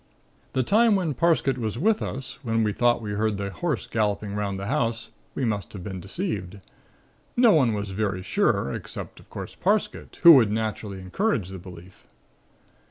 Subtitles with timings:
[0.53, 4.33] "The time when Parsket was with us, when we thought we heard the Horse galloping
[4.33, 6.59] 'round the house, we must have been deceived.
[7.37, 12.07] No one was very sure, except, of course, Parsket, who would naturally encourage the belief.